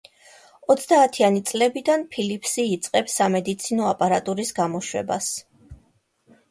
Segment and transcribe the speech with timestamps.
[0.73, 5.31] ოცდაათიანი წლებიდან ფილიპსი იწყებს სამედიცინო აპარატურის გამოშვებას.